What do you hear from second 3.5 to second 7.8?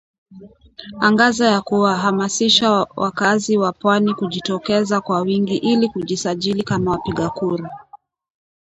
wa pwani kujitokeza kwa wingi ili kujisajili kama wapiga kura